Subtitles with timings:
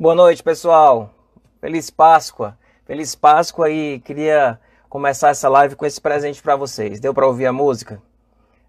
[0.00, 1.10] Boa noite, pessoal.
[1.60, 2.56] Feliz Páscoa.
[2.86, 7.00] Feliz Páscoa e queria começar essa live com esse presente para vocês.
[7.00, 8.00] Deu para ouvir a música?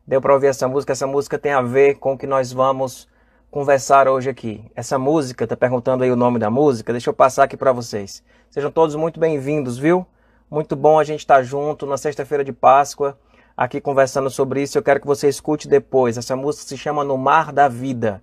[0.07, 0.91] Deu para ouvir essa música?
[0.91, 3.07] Essa música tem a ver com o que nós vamos
[3.51, 4.65] conversar hoje aqui.
[4.75, 6.91] Essa música, tá perguntando aí o nome da música?
[6.91, 8.23] Deixa eu passar aqui para vocês.
[8.49, 10.07] Sejam todos muito bem-vindos, viu?
[10.49, 13.15] Muito bom a gente estar tá junto na sexta-feira de Páscoa,
[13.55, 14.79] aqui conversando sobre isso.
[14.79, 16.17] Eu quero que você escute depois.
[16.17, 18.19] Essa música se chama No Mar da Vida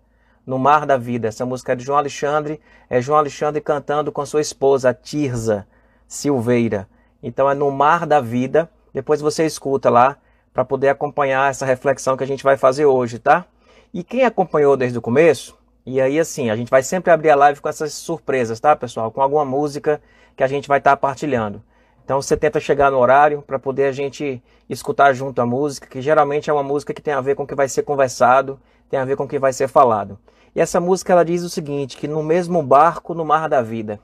[0.46, 1.28] no Mar da Vida.
[1.28, 5.66] Essa música é de João Alexandre, é João Alexandre cantando com sua esposa, Tirza
[6.06, 6.88] Silveira.
[7.22, 8.70] Então é No Mar da Vida.
[8.94, 10.16] Depois você escuta lá
[10.54, 13.44] para poder acompanhar essa reflexão que a gente vai fazer hoje, tá?
[13.92, 17.36] E quem acompanhou desde o começo, e aí assim, a gente vai sempre abrir a
[17.36, 19.10] live com essas surpresas, tá, pessoal?
[19.10, 20.00] Com alguma música
[20.36, 21.62] que a gente vai estar tá partilhando.
[22.04, 24.40] Então você tenta chegar no horário para poder a gente
[24.70, 27.46] escutar junto a música, que geralmente é uma música que tem a ver com o
[27.46, 30.16] que vai ser conversado, tem a ver com o que vai ser falado.
[30.56, 34.00] E essa música ela diz o seguinte, que no mesmo barco no mar da vida.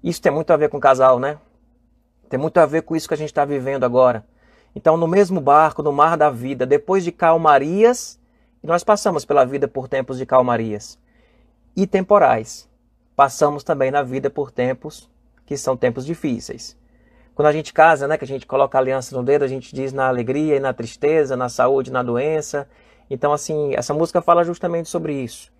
[0.00, 1.36] Isso tem muito a ver com casal, né?
[2.28, 4.24] Tem muito a ver com isso que a gente está vivendo agora.
[4.72, 8.20] Então, no mesmo barco, no mar da vida, depois de calmarias,
[8.62, 10.96] nós passamos pela vida por tempos de calmarias
[11.74, 12.68] e temporais.
[13.16, 15.10] Passamos também na vida por tempos
[15.44, 16.78] que são tempos difíceis.
[17.34, 19.74] Quando a gente casa, né, que a gente coloca a aliança no dedo, a gente
[19.74, 22.68] diz na alegria e na tristeza, na saúde, na doença,
[23.10, 25.52] então, assim, essa música fala justamente sobre isso.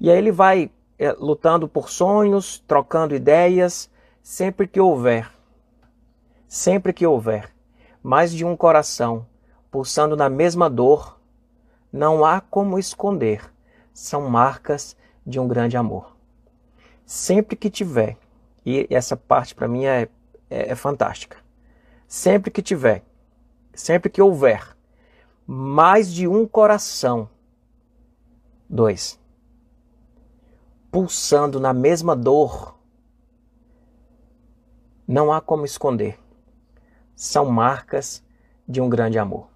[0.00, 3.90] E aí ele vai é, lutando por sonhos, trocando ideias,
[4.22, 5.30] sempre que houver.
[6.48, 7.52] Sempre que houver
[8.02, 9.26] mais de um coração
[9.70, 11.18] pulsando na mesma dor,
[11.92, 13.42] não há como esconder.
[13.94, 16.16] São marcas de um grande amor.
[17.06, 18.16] Sempre que tiver,
[18.66, 20.08] e essa parte para mim é,
[20.50, 21.38] é, é fantástica.
[22.08, 23.02] Sempre que tiver,
[23.72, 24.71] sempre que houver
[25.52, 27.28] mais de um coração.
[28.66, 29.20] Dois.
[30.90, 32.74] Pulsando na mesma dor.
[35.06, 36.18] Não há como esconder.
[37.14, 38.24] São marcas
[38.66, 39.48] de um grande amor.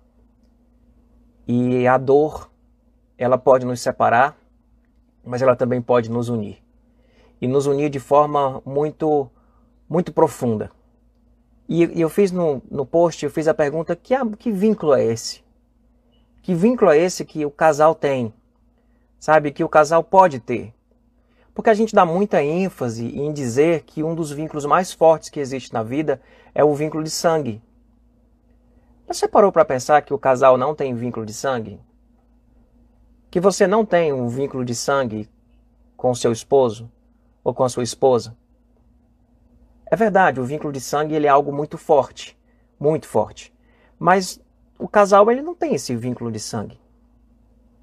[1.49, 2.51] E a dor,
[3.17, 4.37] ela pode nos separar,
[5.25, 6.63] mas ela também pode nos unir.
[7.41, 9.31] E nos unir de forma muito,
[9.89, 10.71] muito profunda.
[11.67, 15.46] E eu fiz no, no post, eu fiz a pergunta, que, que vínculo é esse?
[16.47, 18.33] Que vínculo é esse que o casal tem?
[19.19, 20.73] Sabe, que o casal pode ter?
[21.53, 25.41] Porque a gente dá muita ênfase em dizer que um dos vínculos mais fortes que
[25.41, 26.23] existe na vida
[26.55, 27.61] é o vínculo de sangue.
[29.09, 31.81] Você parou para pensar que o casal não tem vínculo de sangue?
[33.29, 35.29] Que você não tem um vínculo de sangue
[35.97, 36.89] com seu esposo
[37.43, 38.37] ou com a sua esposa?
[39.91, 42.39] É verdade, o vínculo de sangue ele é algo muito forte,
[42.79, 43.53] muito forte.
[43.99, 44.41] Mas
[44.79, 46.79] o casal ele não tem esse vínculo de sangue.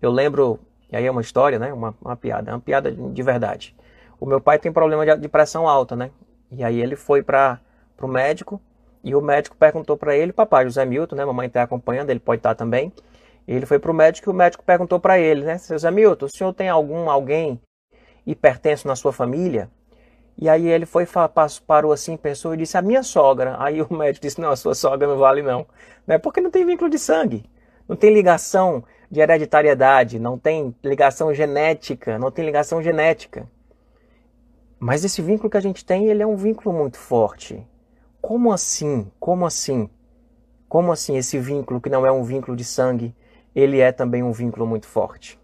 [0.02, 0.60] Eu lembro,
[0.92, 1.72] e aí é uma história, né?
[1.72, 3.76] Uma, uma piada, uma piada de verdade.
[4.20, 6.12] O meu pai tem problema de, de pressão alta, né?
[6.52, 7.60] E aí ele foi para
[8.02, 8.62] o médico
[9.04, 11.26] e o médico perguntou para ele, papai José Milton, né?
[11.26, 12.92] Mamãe está acompanhando, ele pode estar tá também.
[13.48, 15.58] Ele foi para o médico e o médico perguntou para ele, né?
[15.58, 17.60] José Milton, o senhor tem algum alguém
[18.26, 19.70] hipertenso na sua família?
[20.38, 21.08] E aí ele foi,
[21.66, 23.56] parou assim, pensou e disse, a minha sogra.
[23.60, 25.66] Aí o médico disse, não, a sua sogra não vale não.
[26.06, 26.18] Né?
[26.18, 27.46] Porque não tem vínculo de sangue.
[27.88, 33.48] Não tem ligação de hereditariedade, não tem ligação genética, não tem ligação genética.
[34.80, 37.66] Mas esse vínculo que a gente tem, ele é um vínculo muito forte.
[38.20, 39.12] Como assim?
[39.20, 39.90] Como assim?
[40.68, 43.16] Como assim esse vínculo que não é um vínculo de sangue,
[43.54, 45.40] ele é também um vínculo muito forte?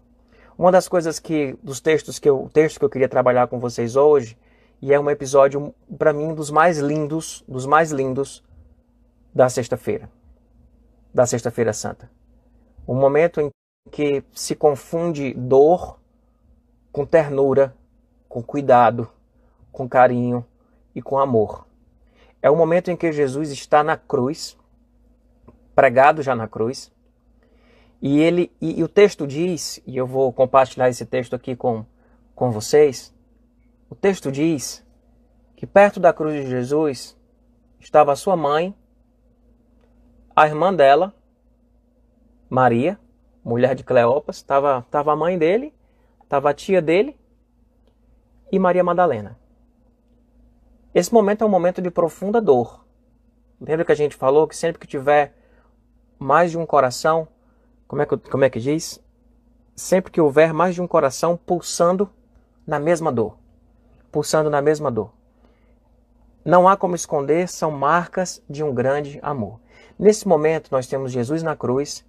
[0.58, 3.60] Uma das coisas que dos textos que eu, o texto que eu queria trabalhar com
[3.60, 4.36] vocês hoje
[4.82, 8.42] e é um episódio, para mim, dos mais lindos, dos mais lindos
[9.34, 10.10] da sexta-feira,
[11.12, 12.10] da Sexta-feira Santa.
[12.88, 13.50] Um momento em
[13.90, 15.98] que se confunde dor
[16.90, 17.74] com ternura,
[18.28, 19.08] com cuidado,
[19.70, 20.44] com carinho
[20.94, 21.66] e com amor.
[22.42, 24.56] É o momento em que Jesus está na cruz,
[25.74, 26.90] pregado já na cruz,
[28.00, 31.84] e ele e, e o texto diz, e eu vou compartilhar esse texto aqui com,
[32.34, 33.14] com vocês,
[33.90, 34.86] o texto diz
[35.56, 37.18] que perto da cruz de Jesus
[37.80, 38.72] estava sua mãe,
[40.34, 41.12] a irmã dela,
[42.48, 42.98] Maria,
[43.44, 45.74] mulher de Cleopas, estava, estava a mãe dele,
[46.22, 47.18] estava a tia dele
[48.52, 49.36] e Maria Madalena.
[50.94, 52.86] Esse momento é um momento de profunda dor.
[53.60, 55.34] Lembra que a gente falou que sempre que tiver
[56.16, 57.26] mais de um coração,
[57.88, 59.02] como é que, como é que diz?
[59.74, 62.08] Sempre que houver mais de um coração pulsando
[62.64, 63.39] na mesma dor
[64.10, 65.12] pulsando na mesma dor.
[66.44, 69.60] Não há como esconder, são marcas de um grande amor.
[69.98, 72.04] Nesse momento, nós temos Jesus na cruz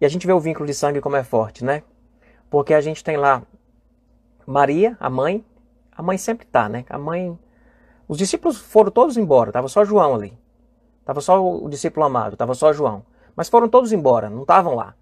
[0.00, 1.82] e a gente vê o vínculo de sangue como é forte, né?
[2.50, 3.42] Porque a gente tem lá
[4.46, 5.44] Maria, a mãe,
[5.96, 6.84] A mãe sempre tá, né?
[6.90, 7.38] A mãe.
[8.06, 10.38] Os discípulos foram todos embora, tava só João ali.
[11.04, 13.04] Tava só o discípulo amado, tava só João.
[13.34, 14.94] Mas foram todos embora, não estavam lá.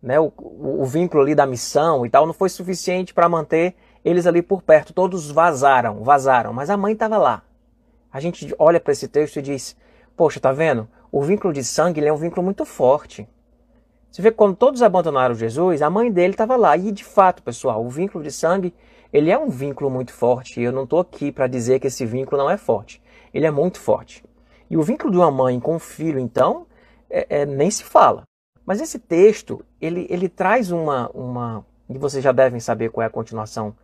[0.00, 0.20] Né?
[0.20, 3.74] O, o, o, vínculo ali da missão e tal não foi suficiente para manter
[4.04, 4.92] eles ali por perto.
[4.92, 7.42] Todos vazaram, vazaram, mas a mãe estava lá.
[8.12, 9.76] A gente olha para esse texto e diz:
[10.16, 10.88] Poxa, tá vendo?
[11.10, 13.28] O vínculo de sangue é um vínculo muito forte.
[14.10, 16.76] Você vê que quando todos abandonaram Jesus, a mãe dele estava lá.
[16.76, 18.74] E de fato, pessoal, o vínculo de sangue
[19.12, 20.60] ele é um vínculo muito forte.
[20.60, 23.02] E eu não estou aqui para dizer que esse vínculo não é forte.
[23.32, 24.24] Ele é muito forte.
[24.70, 26.66] E o vínculo de uma mãe com um filho, então,
[27.08, 28.22] é, é, nem se fala.
[28.66, 31.64] Mas esse texto, ele, ele traz uma, uma.
[31.88, 33.74] E vocês já devem saber qual é a continuação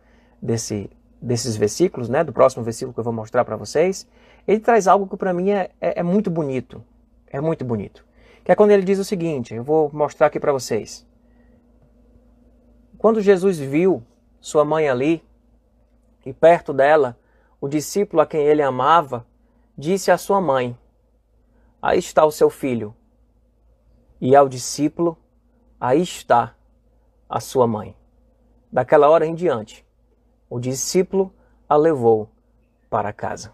[0.41, 0.89] desse,
[1.21, 2.23] desses versículos, né?
[2.23, 4.07] Do próximo versículo que eu vou mostrar para vocês.
[4.47, 6.83] Ele traz algo que para mim é, é, é muito bonito.
[7.27, 8.05] É muito bonito.
[8.43, 11.05] Que é quando ele diz o seguinte: eu vou mostrar aqui para vocês.
[12.97, 14.03] Quando Jesus viu
[14.39, 15.23] sua mãe ali,
[16.25, 17.17] e perto dela,
[17.61, 19.25] o discípulo a quem ele amava,
[19.77, 20.77] disse à sua mãe:
[21.81, 22.95] Aí está o seu filho.
[24.19, 25.17] E ao discípulo:
[25.79, 26.55] Aí está
[27.29, 27.95] a sua mãe.
[28.71, 29.84] Daquela hora em diante,
[30.49, 31.33] o discípulo
[31.67, 32.29] a levou
[32.89, 33.53] para casa.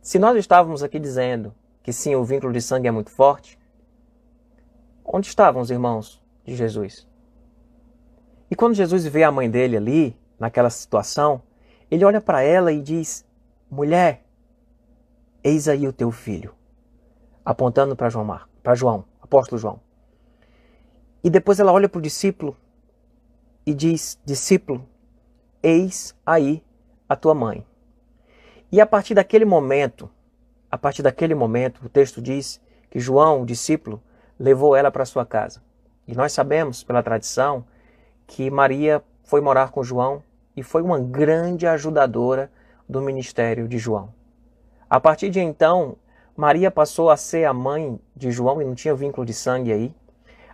[0.00, 3.58] Se nós estávamos aqui dizendo que sim, o vínculo de sangue é muito forte,
[5.04, 7.06] onde estavam os irmãos de Jesus.
[8.50, 11.42] E quando Jesus vê a mãe dele ali, naquela situação,
[11.90, 13.24] ele olha para ela e diz:
[13.70, 14.24] Mulher,
[15.42, 16.54] eis aí o teu filho.
[17.44, 19.85] Apontando para João, para João, apóstolo João.
[21.26, 22.56] E depois ela olha para o discípulo
[23.66, 24.88] e diz: Discípulo,
[25.60, 26.62] eis aí
[27.08, 27.66] a tua mãe.
[28.70, 30.08] E a partir daquele momento,
[30.70, 34.00] a partir daquele momento, o texto diz que João, o discípulo,
[34.38, 35.60] levou ela para sua casa.
[36.06, 37.64] E nós sabemos, pela tradição,
[38.24, 40.22] que Maria foi morar com João
[40.56, 42.52] e foi uma grande ajudadora
[42.88, 44.14] do ministério de João.
[44.88, 45.96] A partir de então,
[46.36, 49.92] Maria passou a ser a mãe de João e não tinha vínculo de sangue aí.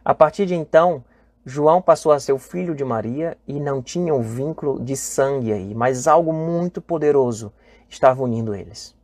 [0.05, 1.05] A partir de então,
[1.45, 5.53] João passou a ser o filho de Maria e não tinha um vínculo de sangue
[5.53, 7.53] aí, mas algo muito poderoso
[7.89, 8.97] estava unindo eles.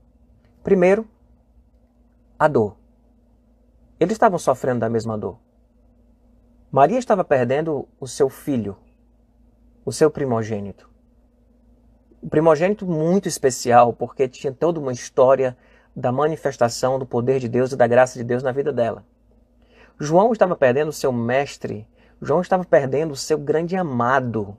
[0.63, 1.07] Primeiro,
[2.39, 2.77] a dor.
[3.99, 5.39] Eles estavam sofrendo da mesma dor.
[6.71, 8.77] Maria estava perdendo o seu filho,
[9.85, 10.89] o seu primogênito.
[12.23, 15.57] O primogênito muito especial, porque tinha toda uma história
[15.95, 19.05] da manifestação do poder de Deus e da graça de Deus na vida dela.
[20.01, 21.87] João estava perdendo seu mestre,
[22.23, 24.57] João estava perdendo o seu grande amado.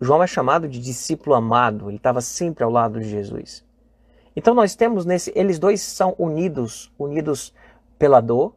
[0.00, 3.64] João é chamado de discípulo amado, ele estava sempre ao lado de Jesus.
[4.36, 7.52] Então nós temos nesse, eles dois são unidos, unidos
[7.98, 8.54] pela dor,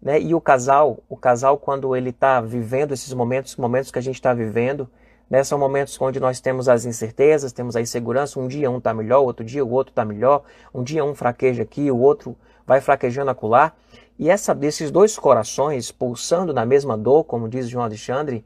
[0.00, 0.20] né?
[0.20, 4.16] E o casal, o casal quando ele está vivendo esses momentos, momentos que a gente
[4.16, 4.88] está vivendo,
[5.30, 5.42] né?
[5.42, 8.38] são momentos onde nós temos as incertezas, temos a insegurança.
[8.38, 10.42] Um dia um está melhor, outro dia o outro está melhor.
[10.74, 13.72] Um dia um fraqueja aqui, o outro vai fraquejando acolá.
[14.18, 18.44] E essa desses dois corações pulsando na mesma dor, como diz João Alexandre,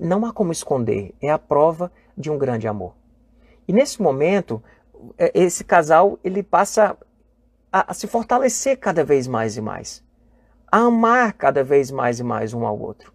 [0.00, 1.14] não há como esconder.
[1.20, 2.94] É a prova de um grande amor.
[3.66, 4.62] E nesse momento,
[5.16, 6.96] é, esse casal ele passa
[7.72, 10.02] a, a se fortalecer cada vez mais e mais
[10.72, 13.12] a amar cada vez mais e mais um ao outro.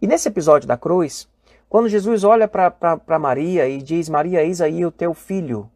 [0.00, 1.26] E nesse episódio da cruz,
[1.66, 5.70] quando Jesus olha para Maria e diz: Maria, eis aí o teu filho.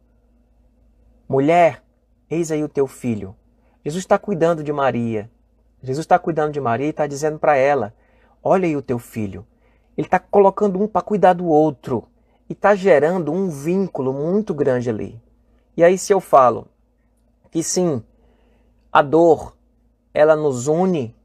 [1.27, 1.81] Mulher,
[2.29, 3.35] eis aí o teu filho.
[3.83, 5.29] Jesus está cuidando de Maria.
[5.81, 7.93] Jesus está cuidando de Maria e está dizendo para ela:
[8.41, 9.45] Olha aí o teu filho.
[9.97, 12.05] Ele está colocando um para cuidar do outro.
[12.49, 15.21] E está gerando um vínculo muito grande ali.
[15.75, 16.67] E aí, se eu falo
[17.51, 18.03] que sim,
[18.91, 19.55] a dor,
[20.13, 21.15] ela nos une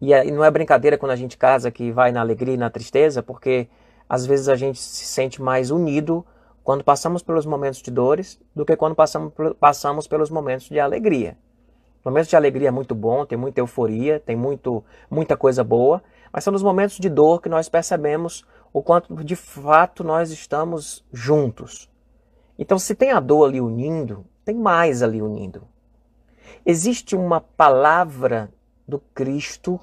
[0.00, 3.22] e não é brincadeira quando a gente casa que vai na alegria e na tristeza,
[3.22, 3.68] porque
[4.08, 6.24] às vezes a gente se sente mais unido
[6.62, 11.36] quando passamos pelos momentos de dores do que quando passamos, passamos pelos momentos de alegria.
[12.04, 16.02] Momentos de alegria é muito bom, tem muita euforia, tem muito, muita coisa boa,
[16.32, 21.04] mas são nos momentos de dor que nós percebemos o quanto de fato nós estamos
[21.12, 21.90] juntos.
[22.58, 25.66] Então, se tem a dor ali unindo, tem mais ali unindo.
[26.64, 28.50] Existe uma palavra
[28.86, 29.78] do Cristo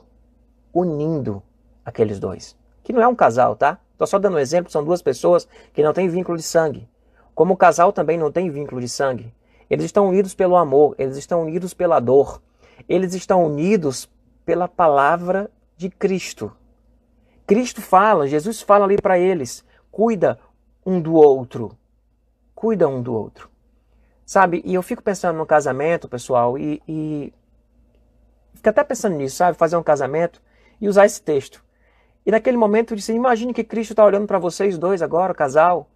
[0.73, 1.41] unindo
[1.85, 2.57] aqueles dois.
[2.83, 3.79] Que não é um casal, tá?
[3.91, 6.87] Estou só dando um exemplo, são duas pessoas que não têm vínculo de sangue.
[7.33, 9.33] Como o casal também não tem vínculo de sangue.
[9.69, 12.41] Eles estão unidos pelo amor, eles estão unidos pela dor,
[12.87, 14.09] eles estão unidos
[14.45, 16.51] pela palavra de Cristo.
[17.47, 20.39] Cristo fala, Jesus fala ali para eles: cuida
[20.85, 21.77] um do outro.
[22.53, 23.49] Cuida um do outro.
[24.25, 24.61] Sabe?
[24.65, 27.33] E eu fico pensando no casamento, pessoal, e, e
[28.55, 29.57] fico até pensando nisso, sabe?
[29.57, 30.41] Fazer um casamento
[30.79, 31.63] e usar esse texto.
[32.25, 35.89] E naquele momento disse: imagine que Cristo está olhando para vocês dois agora, o casal,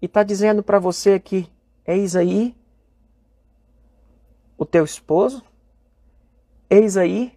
[0.00, 1.50] e está dizendo para você aqui:
[1.86, 2.54] eis aí
[4.56, 5.42] o teu esposo,
[6.70, 7.36] eis aí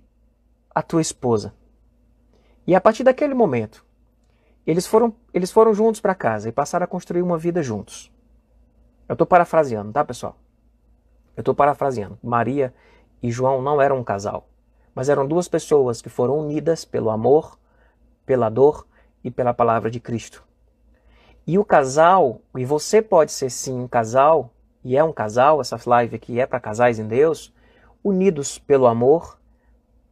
[0.73, 1.53] a tua esposa.
[2.65, 3.85] E a partir daquele momento,
[4.65, 8.11] eles foram, eles foram juntos para casa e passaram a construir uma vida juntos.
[9.07, 10.35] Eu estou parafraseando, tá, pessoal?
[11.35, 12.19] Eu estou parafraseando.
[12.21, 12.73] Maria
[13.23, 14.49] e João não eram um casal,
[14.93, 17.57] mas eram duas pessoas que foram unidas pelo amor,
[18.25, 18.85] pela dor
[19.23, 20.43] e pela palavra de Cristo.
[21.45, 24.51] E o casal, e você pode ser sim um casal,
[24.83, 27.53] e é um casal, essa live aqui é para casais em Deus,
[28.03, 29.37] unidos pelo amor,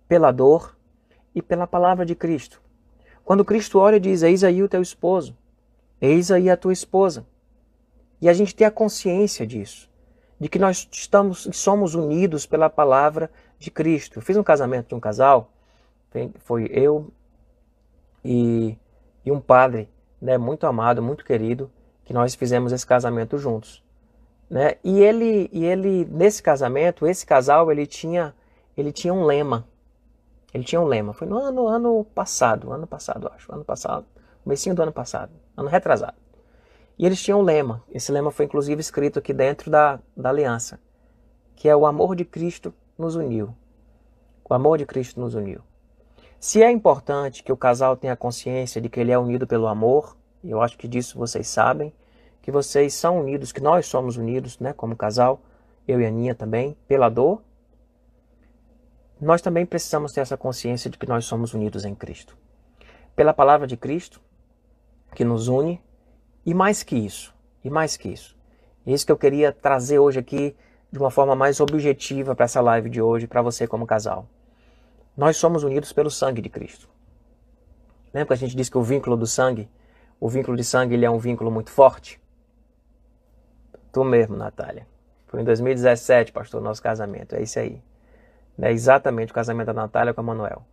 [0.08, 0.76] pela dor
[1.34, 2.62] e pela palavra de Cristo.
[3.24, 5.36] Quando Cristo olha e diz: Eis aí o teu esposo,
[6.02, 7.26] eis aí a tua esposa.
[8.22, 9.90] E a gente tem a consciência disso,
[10.40, 13.30] de que nós estamos somos unidos pela palavra
[13.60, 14.20] de Cristo.
[14.20, 15.52] Eu fiz um casamento de um casal,
[16.40, 17.12] foi eu
[18.24, 18.78] e,
[19.24, 19.90] e um padre,
[20.22, 21.70] né, muito amado, muito querido,
[22.04, 23.85] que nós fizemos esse casamento juntos.
[24.50, 24.76] Né?
[24.84, 28.34] E ele, e ele nesse casamento, esse casal, ele tinha,
[28.78, 29.68] ele tinha um lema.
[30.54, 31.14] Ele tinha um lema.
[31.14, 33.52] Foi no ano, ano passado, ano passado, acho.
[33.54, 34.06] Ano passado.
[34.44, 35.32] Comecinho do ano passado.
[35.58, 36.16] Ano retrasado.
[36.98, 37.84] E eles tinham um lema.
[37.92, 40.80] Esse lema foi inclusive escrito aqui dentro da, da aliança.
[41.56, 43.54] Que é o amor de Cristo nos uniu.
[44.50, 45.62] O amor de Cristo nos uniu.
[46.40, 50.16] Se é importante que o casal tenha consciência de que ele é unido pelo amor,
[50.44, 51.92] eu acho que disso vocês sabem,
[52.46, 55.42] que vocês são unidos, que nós somos unidos, né, como casal,
[55.88, 57.42] eu e a Aninha também, pela dor
[59.20, 62.38] nós também precisamos ter essa consciência de que nós somos unidos em Cristo.
[63.16, 64.22] Pela palavra de Cristo,
[65.14, 65.82] que nos une,
[66.46, 67.34] e mais que isso,
[67.64, 68.38] e mais que isso.
[68.86, 70.56] Isso que eu queria trazer hoje aqui
[70.92, 74.28] de uma forma mais objetiva para essa live de hoje, para você como casal.
[75.16, 76.90] Nós somos unidos pelo sangue de Cristo.
[78.14, 79.70] Lembra que a gente disse que o vínculo do sangue,
[80.20, 82.20] o vínculo de sangue, ele é um vínculo muito forte?
[83.96, 84.86] Tu mesmo, Natália.
[85.26, 87.34] Foi em 2017, pastor, nosso casamento.
[87.34, 87.82] É isso aí.
[88.60, 90.64] É exatamente o casamento da Natália com a Manuel.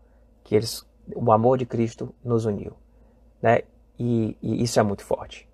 [0.43, 2.73] Que eles, o amor de Cristo nos uniu.
[3.41, 3.61] Né?
[3.97, 5.49] E, e, isso é muito forte.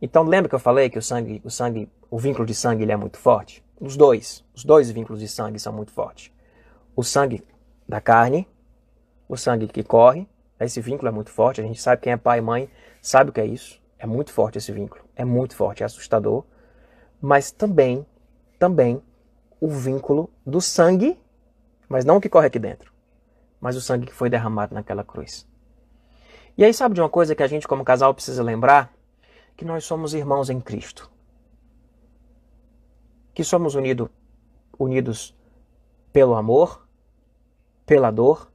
[0.00, 2.90] Então lembra que eu falei que o sangue, o sangue, o vínculo de sangue ele
[2.90, 3.64] é muito forte?
[3.80, 6.32] Os dois, os dois vínculos de sangue são muito fortes.
[6.96, 7.46] O sangue
[7.88, 8.48] da carne,
[9.28, 10.26] o sangue que corre,
[10.58, 11.60] esse vínculo é muito forte.
[11.60, 12.68] A gente sabe quem é pai e mãe,
[13.00, 13.80] sabe o que é isso.
[13.96, 16.44] É muito forte esse vínculo, é muito forte, é assustador.
[17.22, 18.04] Mas também,
[18.58, 19.00] também
[19.58, 21.16] o vínculo do sangue
[21.92, 22.90] mas não o que corre aqui dentro,
[23.60, 25.46] mas o sangue que foi derramado naquela cruz.
[26.56, 28.90] E aí, sabe de uma coisa que a gente, como casal, precisa lembrar?
[29.54, 31.10] Que nós somos irmãos em Cristo.
[33.34, 34.10] Que somos unido,
[34.78, 35.36] unidos
[36.14, 36.88] pelo amor,
[37.84, 38.50] pela dor,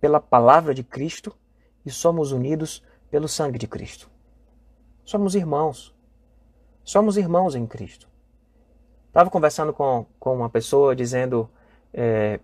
[0.00, 1.32] pela palavra de Cristo
[1.86, 4.10] e somos unidos pelo sangue de Cristo.
[5.04, 5.94] Somos irmãos.
[6.88, 8.08] Somos irmãos em Cristo.
[9.08, 11.46] Estava conversando com, com uma pessoa dizendo
[11.92, 12.40] é,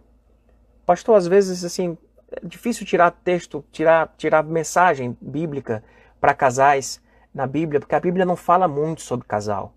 [0.85, 1.97] pastor, às vezes assim
[2.31, 5.83] é difícil tirar texto, tirar, tirar mensagem bíblica
[6.21, 7.01] para casais
[7.33, 9.73] na Bíblia, porque a Bíblia não fala muito sobre casal.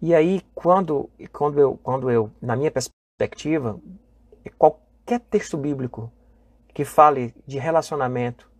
[0.00, 3.78] E aí, quando, quando, eu, quando eu, na minha perspectiva,
[4.58, 6.10] qualquer texto bíblico
[6.74, 8.50] que fale de relacionamento,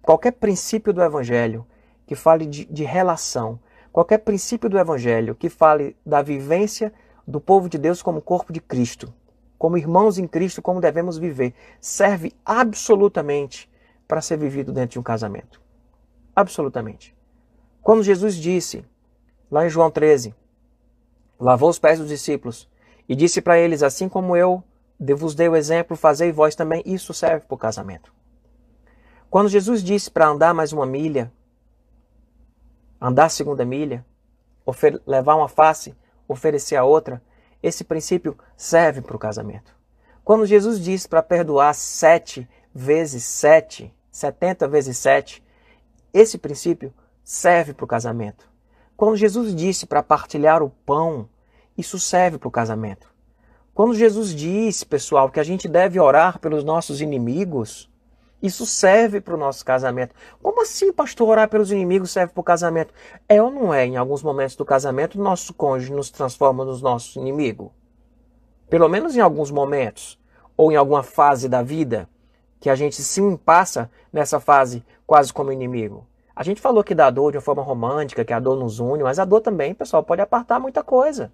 [0.00, 1.66] qualquer princípio do Evangelho
[2.06, 3.58] que fale de, de relação,
[3.92, 6.92] qualquer princípio do Evangelho que fale da vivência
[7.26, 9.12] do povo de Deus como corpo de Cristo,
[9.58, 13.70] como irmãos em Cristo, como devemos viver, serve absolutamente
[14.08, 15.60] para ser vivido dentro de um casamento.
[16.34, 17.14] Absolutamente.
[17.82, 18.84] Quando Jesus disse,
[19.50, 20.34] lá em João 13,
[21.38, 22.68] lavou os pés dos discípulos
[23.08, 24.62] e disse para eles: Assim como eu
[25.16, 28.12] vos dei o exemplo, fazei vós também, isso serve para o casamento.
[29.30, 31.32] Quando Jesus disse para andar mais uma milha,
[33.00, 34.04] andar segunda milha,
[35.06, 35.96] levar uma face,
[36.28, 37.22] oferecer a outra,
[37.62, 39.74] esse princípio serve para o casamento.
[40.22, 45.42] Quando Jesus diz para perdoar sete vezes sete, setenta vezes sete,
[46.12, 46.92] esse princípio
[47.24, 48.48] serve para o casamento.
[48.96, 51.28] Quando Jesus disse para partilhar o pão,
[51.76, 53.08] isso serve para o casamento.
[53.74, 57.89] Quando Jesus disse, pessoal, que a gente deve orar pelos nossos inimigos,
[58.42, 60.14] isso serve para o nosso casamento.
[60.42, 62.94] Como assim, pastor, orar pelos inimigos serve para o casamento?
[63.28, 67.16] É ou não é, em alguns momentos do casamento, nosso cônjuge nos transforma nos nossos
[67.16, 67.70] inimigos?
[68.68, 70.18] Pelo menos em alguns momentos,
[70.56, 72.08] ou em alguma fase da vida,
[72.60, 76.06] que a gente sim passa nessa fase quase como inimigo.
[76.34, 79.02] A gente falou que da dor de uma forma romântica, que a dor nos une,
[79.02, 81.32] mas a dor também, pessoal, pode apartar muita coisa.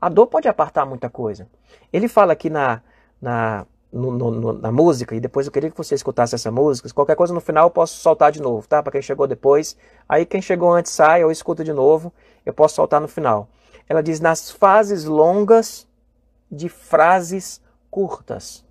[0.00, 1.48] A dor pode apartar muita coisa.
[1.92, 2.80] Ele fala aqui na,
[3.20, 6.88] na no, no, na música, e depois eu queria que você escutasse essa música.
[6.92, 8.82] Qualquer coisa no final eu posso soltar de novo, tá?
[8.82, 9.76] Para quem chegou depois.
[10.08, 12.12] Aí quem chegou antes sai, eu escuto de novo,
[12.46, 13.48] eu posso soltar no final.
[13.88, 15.88] Ela diz: nas fases longas
[16.50, 18.64] de frases curtas.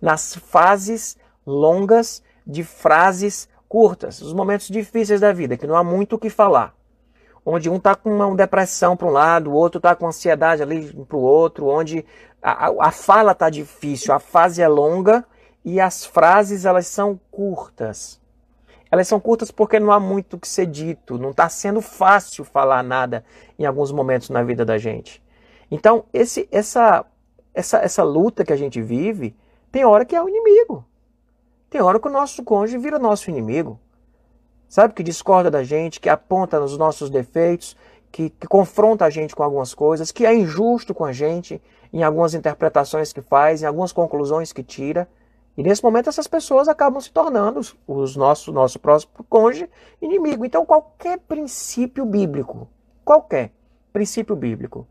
[0.00, 4.20] Nas fases longas de frases curtas.
[4.20, 6.75] Os momentos difíceis da vida, que não há muito o que falar
[7.46, 10.92] onde um está com uma depressão para um lado, o outro está com ansiedade ali
[11.04, 12.04] para o outro, onde
[12.42, 15.24] a, a fala está difícil, a fase é longa
[15.64, 18.20] e as frases elas são curtas.
[18.90, 22.82] Elas são curtas porque não há muito que ser dito, não está sendo fácil falar
[22.82, 23.24] nada
[23.56, 25.22] em alguns momentos na vida da gente.
[25.70, 27.04] Então, esse, essa,
[27.54, 29.36] essa, essa luta que a gente vive,
[29.70, 30.84] tem hora que é o inimigo.
[31.70, 33.78] Tem hora que o nosso cônjuge vira nosso inimigo
[34.68, 34.94] sabe?
[34.94, 37.76] Que discorda da gente, que aponta nos nossos defeitos,
[38.10, 41.60] que, que, confronta a gente com algumas coisas, que é injusto com a gente
[41.92, 45.08] em algumas interpretações que faz, em algumas conclusões que tira.
[45.56, 49.68] E nesse momento essas pessoas acabam se tornando os nosso, nosso próximo cônjuge
[50.00, 50.44] inimigo.
[50.44, 52.68] Então qualquer princípio bíblico,
[53.04, 53.52] qualquer
[53.92, 54.86] princípio bíblico,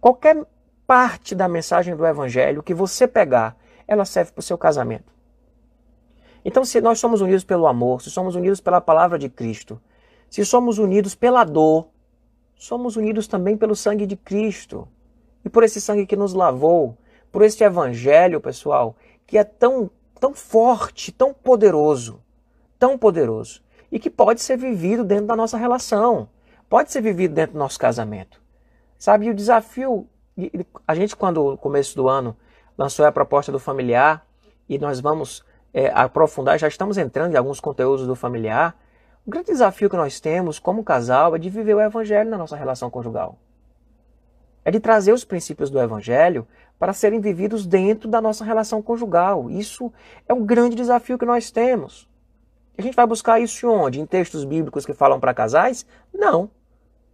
[0.00, 0.44] qualquer
[0.86, 5.13] parte da mensagem do evangelho que você pegar, ela serve para o seu casamento.
[6.44, 9.80] Então, se nós somos unidos pelo amor, se somos unidos pela palavra de Cristo,
[10.28, 11.88] se somos unidos pela dor,
[12.54, 14.86] somos unidos também pelo sangue de Cristo.
[15.44, 16.98] E por esse sangue que nos lavou,
[17.32, 18.96] por este evangelho, pessoal,
[19.26, 22.22] que é tão, tão forte, tão poderoso,
[22.78, 26.28] tão poderoso, e que pode ser vivido dentro da nossa relação,
[26.68, 28.42] pode ser vivido dentro do nosso casamento.
[28.98, 30.08] Sabe, o desafio,
[30.86, 32.36] a gente quando no começo do ano
[32.76, 34.26] lançou a proposta do familiar,
[34.68, 35.44] e nós vamos
[35.74, 38.76] é, aprofundar, já estamos entrando em alguns conteúdos do familiar.
[39.26, 42.54] O grande desafio que nós temos como casal é de viver o evangelho na nossa
[42.54, 43.36] relação conjugal.
[44.64, 46.46] É de trazer os princípios do evangelho
[46.78, 49.50] para serem vividos dentro da nossa relação conjugal.
[49.50, 49.92] Isso
[50.28, 52.08] é um grande desafio que nós temos.
[52.78, 54.00] A gente vai buscar isso onde?
[54.00, 55.84] Em textos bíblicos que falam para casais?
[56.12, 56.48] Não.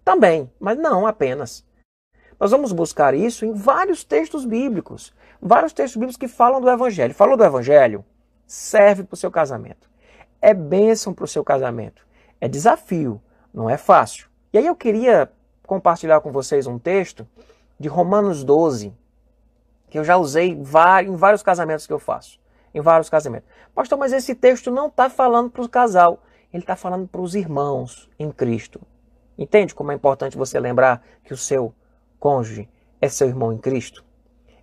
[0.05, 1.65] Também, mas não apenas.
[2.39, 5.13] Nós vamos buscar isso em vários textos bíblicos.
[5.41, 7.15] Vários textos bíblicos que falam do evangelho.
[7.15, 8.05] Falou do evangelho?
[8.51, 9.89] Serve para o seu casamento.
[10.43, 12.05] É bênção para o seu casamento.
[12.41, 13.23] É desafio,
[13.55, 14.29] não é fácil.
[14.53, 15.31] E aí eu queria
[15.65, 17.25] compartilhar com vocês um texto
[17.79, 18.93] de Romanos 12,
[19.89, 20.65] que eu já usei em
[21.17, 22.41] vários casamentos que eu faço.
[22.75, 23.49] Em vários casamentos.
[23.73, 26.21] Pastor, mas esse texto não está falando para o casal,
[26.53, 28.81] ele está falando para os irmãos em Cristo.
[29.39, 31.73] Entende como é importante você lembrar que o seu
[32.19, 32.69] cônjuge
[33.01, 34.05] é seu irmão em Cristo?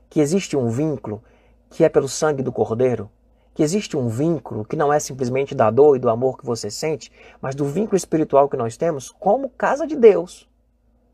[0.09, 1.23] Que existe um vínculo
[1.69, 3.09] que é pelo sangue do Cordeiro,
[3.57, 6.69] que existe um vínculo que não é simplesmente da dor e do amor que você
[6.69, 10.47] sente, mas do vínculo espiritual que nós temos como casa de Deus.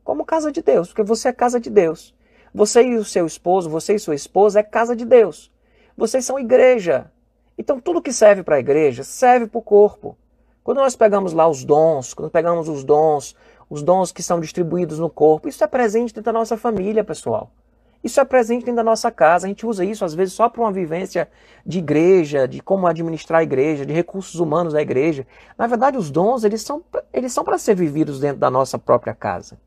[0.04, 2.14] Como casa de Deus, porque você é casa de Deus.
[2.54, 5.50] Você e o seu esposo, você e sua esposa é casa de Deus.
[5.96, 7.10] Vocês são igreja.
[7.58, 10.18] Então tudo que serve para a igreja serve para o corpo.
[10.66, 13.38] Quando nós pegamos lá os dons, quando pegamos os dons,
[13.70, 17.50] os dons que são distribuídos no corpo, isso é presente dentro da nossa família, pessoal.
[18.04, 19.46] Isso é presente dentro da nossa casa.
[19.46, 21.30] A gente usa isso às vezes só para uma vivência
[21.66, 25.26] de igreja, de como administrar a igreja, de recursos humanos da igreja.
[25.58, 29.14] Na verdade, os dons eles são eles são para ser vividos dentro da nossa própria
[29.14, 29.58] casa,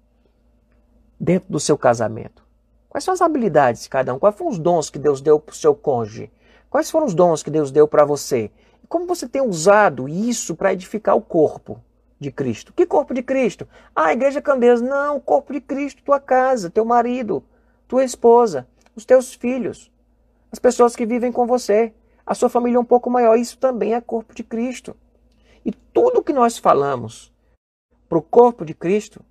[1.18, 2.44] dentro do seu casamento.
[2.90, 4.18] Quais são as habilidades de cada um?
[4.18, 6.30] Quais foram os dons que Deus deu para o seu cônjuge?
[6.68, 8.50] Quais foram os dons que Deus deu para você?
[8.86, 11.80] Como você tem usado isso para edificar o corpo
[12.20, 12.72] de Cristo?
[12.74, 13.66] Que corpo de Cristo?
[13.94, 14.82] Ah, a igreja Candeias.
[14.82, 17.42] Não, o corpo de Cristo, tua casa, teu marido
[17.86, 19.90] tua esposa, os teus filhos,
[20.50, 21.92] as pessoas que vivem com você,
[22.24, 23.36] a sua família um pouco maior.
[23.36, 24.96] Isso também é corpo de Cristo.
[25.64, 27.32] E tudo que nós falamos
[28.08, 29.24] para o corpo de Cristo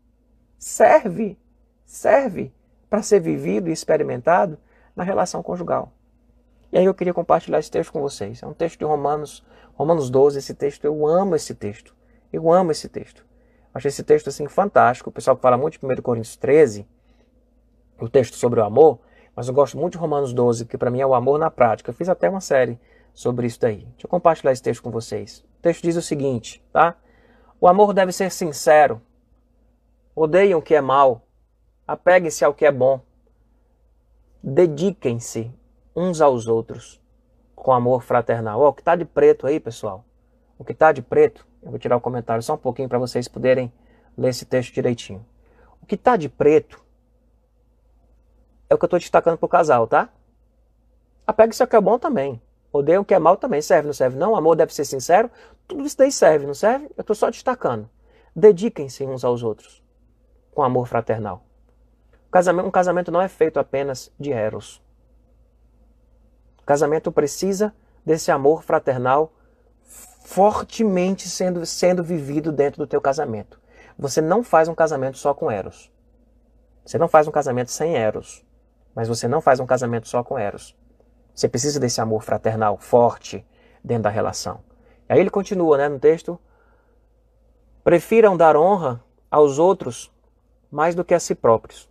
[0.58, 1.38] serve,
[1.86, 2.54] serve
[2.90, 4.58] para ser vivido e experimentado
[4.96, 5.92] na relação conjugal.
[6.72, 8.42] E aí eu queria compartilhar esse texto com vocês.
[8.44, 9.44] É um texto de Romanos,
[9.76, 11.96] Romanos 12, esse texto, eu amo esse texto.
[12.32, 13.26] Eu amo esse texto.
[13.74, 15.10] Acho esse texto assim fantástico.
[15.10, 16.88] O pessoal que fala muito de 1 Coríntios 13,
[18.00, 19.00] o texto sobre o amor,
[19.36, 21.90] mas eu gosto muito de Romanos 12, que para mim é o amor na prática.
[21.90, 22.80] Eu fiz até uma série
[23.14, 23.78] sobre isso daí.
[23.78, 25.40] Deixa eu compartilhar esse texto com vocês.
[25.60, 26.96] O texto diz o seguinte, tá?
[27.60, 29.02] O amor deve ser sincero.
[30.16, 31.26] Odeiam o que é mal.
[31.88, 33.02] Apeguem-se ao que é bom.
[34.42, 35.52] Dediquem-se
[35.96, 37.02] uns aos outros
[37.56, 38.62] com amor fraternal.
[38.62, 40.06] Ó, o que está de preto aí, pessoal?
[40.58, 43.28] O que está de preto, eu vou tirar o comentário só um pouquinho para vocês
[43.28, 43.74] poderem
[44.18, 45.26] ler esse texto direitinho.
[45.82, 46.85] O que está de preto
[48.76, 50.10] é o que eu estou destacando para o casal, tá?
[51.26, 52.42] Apegue-se ao que é bom também.
[52.72, 53.62] Odeia o que é mal também.
[53.62, 54.18] Serve, não serve?
[54.18, 55.32] Não, amor deve ser sincero.
[55.68, 56.86] Tudo isso daí serve, não serve?
[56.98, 57.90] Eu estou só destacando.
[58.36, 59.84] Dediquem-se uns aos outros
[60.54, 61.44] com amor fraternal.
[62.66, 64.82] Um casamento não é feito apenas de eros.
[66.62, 67.74] O casamento precisa
[68.06, 69.32] desse amor fraternal
[70.26, 73.60] fortemente sendo, sendo vivido dentro do teu casamento.
[73.98, 75.92] Você não faz um casamento só com Eros.
[76.86, 78.45] Você não faz um casamento sem Eros.
[78.96, 80.76] Mas você não faz um casamento só com Eros.
[81.34, 83.46] Você precisa desse amor fraternal forte
[83.84, 84.62] dentro da relação.
[85.08, 86.40] Aí ele continua né, no texto.
[87.84, 90.12] Prefiram dar honra aos outros
[90.72, 91.90] mais do que a si próprios.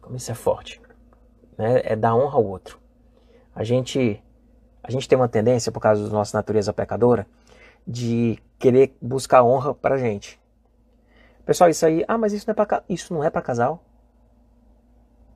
[0.00, 0.80] Como isso é forte.
[1.58, 1.82] Né?
[1.84, 2.80] É dar honra ao outro.
[3.54, 4.22] A gente,
[4.82, 7.26] a gente tem uma tendência, por causa da nossa natureza pecadora,
[7.86, 10.40] de querer buscar honra para a gente.
[11.44, 13.82] Pessoal, isso aí, ah, mas isso não é para isso não é para casal?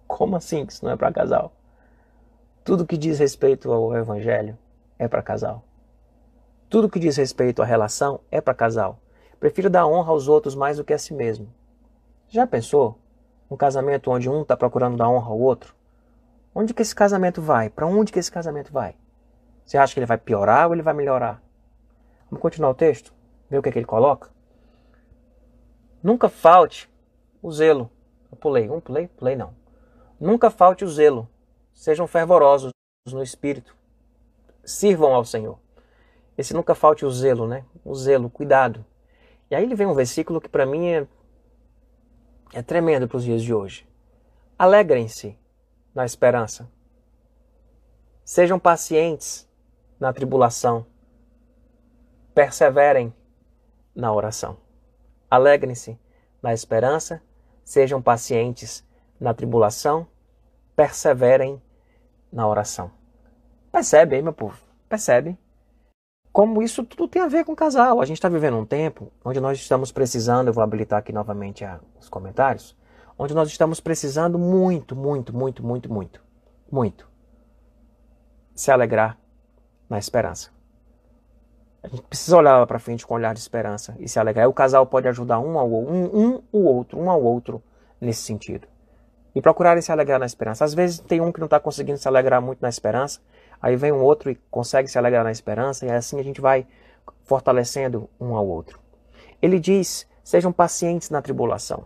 [0.07, 1.53] Como assim que isso não é para casal?
[2.65, 4.57] Tudo que diz respeito ao evangelho
[4.99, 5.65] é para casal.
[6.69, 8.99] Tudo que diz respeito à relação é para casal.
[9.39, 11.49] Prefiro dar honra aos outros mais do que a si mesmo.
[12.29, 12.99] Já pensou?
[13.51, 15.75] Um casamento onde um está procurando dar honra ao outro?
[16.55, 17.69] Onde que esse casamento vai?
[17.69, 18.97] Para onde que esse casamento vai?
[19.65, 21.43] Você acha que ele vai piorar ou ele vai melhorar?
[22.31, 23.13] Vamos continuar o texto?
[23.51, 24.31] Ver o que, é que ele coloca?
[26.03, 26.91] Nunca falte
[27.43, 27.91] o zelo.
[28.31, 29.55] Eu pulei, um pulei, pulei não.
[30.25, 31.29] Nunca falte o zelo.
[31.75, 32.73] Sejam fervorosos
[33.13, 33.77] no espírito.
[34.65, 35.59] Sirvam ao Senhor.
[36.39, 37.63] Esse nunca falte o zelo, né?
[37.85, 38.83] O zelo, cuidado.
[39.51, 41.07] E aí ele vem um versículo que para mim é,
[42.55, 43.87] é tremendo para os dias de hoje.
[44.59, 45.39] Alegrem-se
[45.95, 46.71] na esperança.
[48.25, 49.47] Sejam pacientes
[50.01, 50.87] na tribulação.
[52.35, 53.13] Perseverem
[53.95, 54.57] na oração.
[55.31, 56.01] Alegrem-se
[56.41, 57.23] na esperança.
[57.63, 58.83] Sejam pacientes
[59.21, 60.09] na tribulação.
[60.77, 61.61] Perseverem
[62.33, 62.91] na oração.
[63.71, 64.59] Percebe aí, meu povo?
[64.89, 65.39] Percebe?
[66.33, 68.01] Como isso tudo tem a ver com casal.
[68.01, 71.65] A gente está vivendo um tempo onde nós estamos precisando, eu vou habilitar aqui novamente
[72.01, 72.77] os comentários,
[73.19, 76.21] onde nós estamos precisando muito, muito, muito, muito, muito,
[76.71, 77.09] muito
[78.55, 79.19] se alegrar
[79.89, 80.51] na esperança.
[81.83, 84.45] A gente precisa olhar para frente com um olhar de esperança e se alegrar.
[84.45, 87.63] E o casal pode ajudar um ao um, um, o outro, um ao outro
[88.01, 88.67] nesse sentido.
[89.35, 90.65] E procurarem se alegrar na esperança.
[90.65, 93.21] Às vezes tem um que não está conseguindo se alegrar muito na esperança,
[93.61, 96.67] aí vem um outro e consegue se alegrar na esperança, e assim a gente vai
[97.25, 98.79] fortalecendo um ao outro.
[99.43, 101.85] Ele diz: sejam pacientes na tribulação.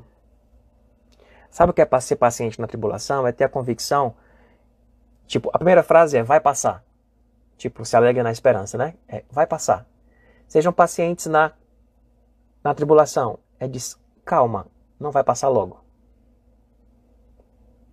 [1.50, 3.26] Sabe o que é ser paciente na tribulação?
[3.26, 4.14] É ter a convicção.
[5.26, 6.84] Tipo, a primeira frase é vai passar.
[7.56, 8.94] Tipo, se alegra na esperança, né?
[9.08, 9.86] É, vai passar.
[10.46, 11.52] Sejam pacientes na,
[12.62, 13.38] na tribulação.
[13.58, 14.66] É diz, calma,
[15.00, 15.82] não vai passar logo.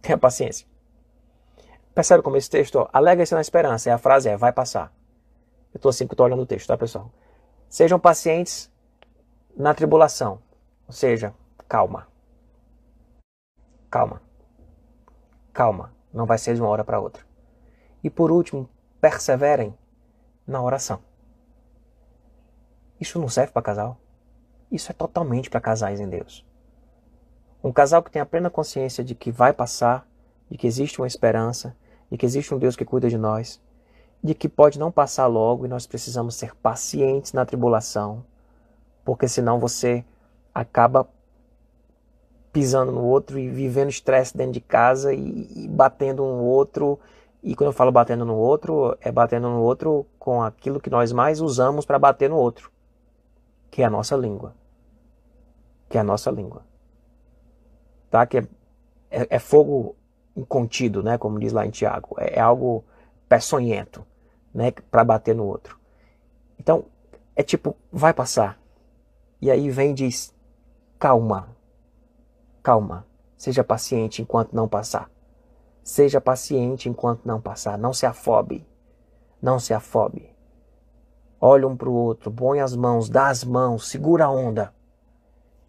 [0.05, 0.67] Tenha paciência.
[1.95, 4.93] Percebe como esse texto, alegra-se na esperança, e a frase é, vai passar.
[5.73, 7.11] Eu estou assim que estou olhando o texto, tá, pessoal?
[7.67, 8.71] Sejam pacientes
[9.57, 10.39] na tribulação.
[10.87, 11.33] Ou seja,
[11.67, 12.07] calma.
[13.89, 14.21] Calma.
[15.51, 15.91] Calma.
[16.13, 17.23] Não vai ser de uma hora para outra.
[18.03, 18.69] E por último,
[19.01, 19.75] perseverem
[20.45, 20.99] na oração.
[22.99, 23.97] Isso não serve para casal.
[24.71, 26.45] Isso é totalmente para casais em Deus.
[27.65, 30.07] Um casal que tem a plena consciência de que vai passar,
[30.47, 31.75] de que existe uma esperança,
[32.11, 33.59] de que existe um Deus que cuida de nós,
[34.23, 38.23] de que pode não passar logo e nós precisamos ser pacientes na tribulação,
[39.03, 40.05] porque senão você
[40.53, 41.09] acaba
[42.53, 46.99] pisando no outro e vivendo estresse dentro de casa e, e batendo um outro.
[47.41, 51.11] E quando eu falo batendo no outro, é batendo no outro com aquilo que nós
[51.11, 52.71] mais usamos para bater no outro,
[53.71, 54.53] que é a nossa língua.
[55.89, 56.61] Que é a nossa língua.
[58.15, 58.25] Tá?
[58.25, 58.47] Que é,
[59.11, 59.95] é, é fogo
[60.37, 61.17] incontido, né?
[61.17, 62.15] Como diz lá em Tiago.
[62.17, 62.85] É, é algo
[63.27, 64.05] peçonhento,
[64.53, 64.71] né?
[64.71, 65.77] Para bater no outro.
[66.57, 66.85] Então,
[67.35, 68.57] é tipo, vai passar.
[69.41, 70.33] E aí vem e diz,
[70.97, 71.53] calma,
[72.63, 73.05] Calma,
[73.37, 75.11] seja paciente enquanto não passar.
[75.83, 77.77] Seja paciente enquanto não passar.
[77.77, 78.65] Não se afobe.
[79.39, 80.33] Não se afobe.
[81.39, 84.73] Olhe um para o outro, põe as mãos, dá as mãos, segura a onda.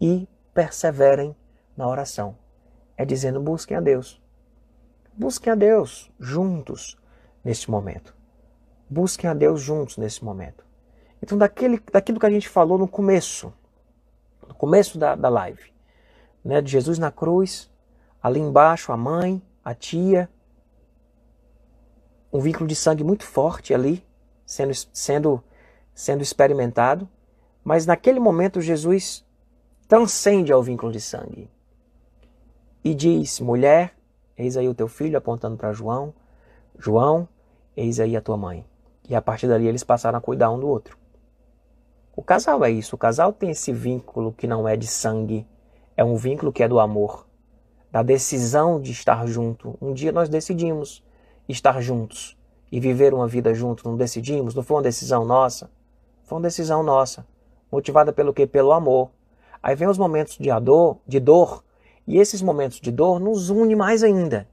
[0.01, 1.35] E perseverem
[1.77, 2.35] na oração.
[2.97, 4.19] É dizendo: busquem a Deus.
[5.13, 6.97] Busquem a Deus juntos
[7.43, 8.15] neste momento.
[8.89, 10.65] Busquem a Deus juntos nesse momento.
[11.21, 13.53] Então, daquele, daquilo que a gente falou no começo,
[14.47, 15.71] no começo da, da live,
[16.43, 17.69] né, de Jesus na cruz,
[18.21, 20.29] ali embaixo a mãe, a tia,
[22.31, 24.05] um vínculo de sangue muito forte ali,
[24.45, 25.43] sendo, sendo,
[25.93, 27.09] sendo experimentado,
[27.63, 29.25] mas naquele momento Jesus
[29.87, 31.49] transcende ao vínculo de sangue
[32.87, 33.93] e diz: mulher,
[34.37, 36.13] eis aí o teu filho, apontando para João,
[36.79, 37.27] João,
[37.75, 38.65] eis aí a tua mãe.
[39.09, 40.97] E a partir dali eles passaram a cuidar um do outro.
[42.15, 45.45] O casal é isso, o casal tem esse vínculo que não é de sangue,
[45.97, 47.27] é um vínculo que é do amor,
[47.91, 49.77] da decisão de estar junto.
[49.81, 51.03] Um dia nós decidimos
[51.47, 52.35] estar juntos.
[52.69, 54.53] e viver uma vida junto, não decidimos?
[54.53, 55.69] Não foi uma decisão nossa?
[56.23, 57.25] Foi uma decisão nossa,
[57.71, 58.45] motivada pelo quê?
[58.45, 59.09] Pelo amor.
[59.63, 61.63] Aí vem os momentos de dor, de dor,
[62.07, 64.47] e esses momentos de dor nos une mais ainda.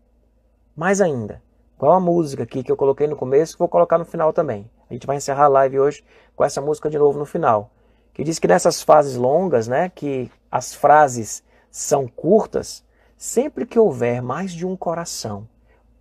[0.75, 1.40] Mais ainda.
[1.77, 4.69] Igual a música aqui que eu coloquei no começo, que vou colocar no final também.
[4.90, 7.71] A gente vai encerrar a live hoje com essa música de novo no final.
[8.12, 12.85] Que diz que nessas fases longas, né, que as frases são curtas,
[13.17, 15.49] sempre que houver mais de um coração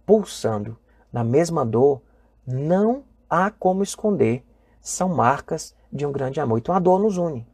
[0.06, 0.78] pulsando
[1.12, 2.02] na mesma dor,
[2.46, 4.44] não há como esconder.
[4.82, 6.58] São marcas de um grande amor.
[6.58, 7.48] Então a dor nos une.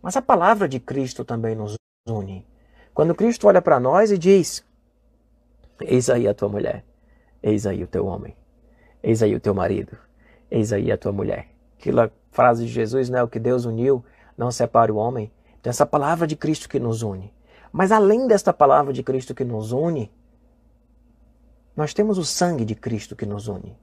[0.00, 2.46] Mas a palavra de Cristo também nos une.
[2.98, 4.64] Quando Cristo olha para nós e diz:
[5.80, 6.84] Eis aí a tua mulher,
[7.40, 8.36] eis aí o teu homem,
[9.00, 9.96] eis aí o teu marido,
[10.50, 11.46] eis aí a tua mulher.
[11.78, 13.22] Aquela frase de Jesus, né?
[13.22, 14.04] O que Deus uniu,
[14.36, 15.30] não separe o homem.
[15.60, 17.32] Então, essa palavra de Cristo que nos une.
[17.70, 20.10] Mas além desta palavra de Cristo que nos une,
[21.76, 23.78] nós temos o sangue de Cristo que nos une.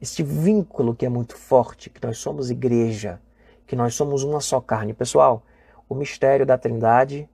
[0.00, 3.20] Este vínculo que é muito forte, que nós somos igreja,
[3.66, 4.94] que nós somos uma só carne.
[4.94, 5.42] Pessoal,
[5.86, 7.28] o mistério da Trindade,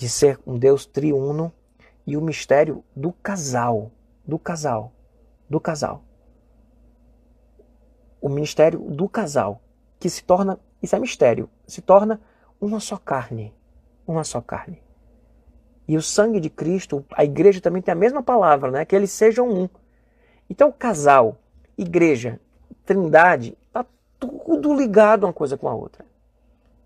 [0.00, 1.52] de ser um Deus triuno,
[2.06, 3.90] e o mistério do casal,
[4.26, 4.92] do casal,
[5.46, 6.02] do casal.
[8.18, 9.60] O ministério do casal,
[9.98, 12.18] que se torna, isso é mistério, se torna
[12.58, 13.52] uma só carne
[14.06, 14.82] uma só carne.
[15.86, 18.86] E o sangue de Cristo, a igreja também tem a mesma palavra, né?
[18.86, 19.68] Que eles sejam um.
[20.48, 21.36] Então, casal,
[21.76, 22.40] igreja,
[22.86, 23.84] trindade, está
[24.18, 26.06] tudo ligado uma coisa com a outra.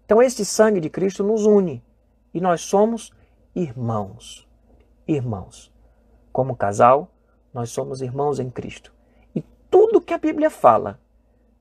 [0.04, 1.80] Então, esse sangue de Cristo nos une.
[2.34, 3.12] E nós somos
[3.54, 4.46] irmãos.
[5.06, 5.72] Irmãos.
[6.32, 7.08] Como casal,
[7.52, 8.92] nós somos irmãos em Cristo.
[9.34, 11.00] E tudo que a Bíblia fala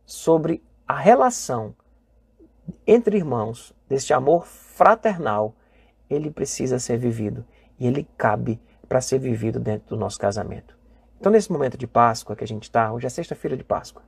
[0.06, 1.76] sobre a relação
[2.86, 5.56] entre irmãos, deste amor fraternal,
[6.10, 7.46] ele precisa ser vivido
[7.80, 10.78] e ele cabe para ser vivido dentro do nosso casamento.
[11.20, 14.04] Então, nesse momento de Páscoa que a gente está, hoje é sexta-feira de Páscoa,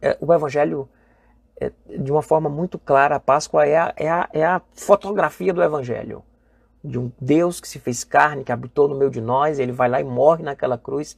[0.00, 0.88] é, o Evangelho,
[1.86, 5.62] de uma forma muito clara, a Páscoa é a, é, a, é a fotografia do
[5.62, 6.22] Evangelho.
[6.82, 9.88] De um Deus que se fez carne, que habitou no meio de nós, ele vai
[9.88, 11.16] lá e morre naquela cruz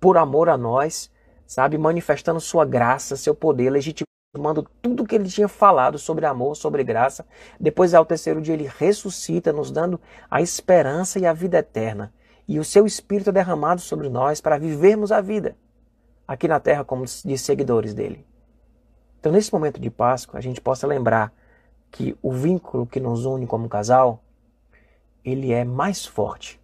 [0.00, 1.10] por amor a nós,
[1.46, 1.78] sabe?
[1.78, 7.24] Manifestando sua graça, seu poder, legitimando tudo que ele tinha falado sobre amor, sobre graça.
[7.60, 12.12] Depois, ao terceiro dia, ele ressuscita, nos dando a esperança e a vida eterna.
[12.48, 15.56] E o seu Espírito é derramado sobre nós para vivermos a vida
[16.26, 18.26] aqui na terra como de seguidores dele.
[19.24, 21.32] Então, nesse momento de Páscoa, a gente possa lembrar
[21.90, 24.22] que o vínculo que nos une como casal,
[25.24, 26.60] ele é mais forte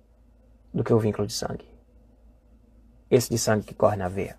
[0.70, 1.66] do que o vínculo de sangue.
[3.10, 4.38] Esse de sangue que corre na veia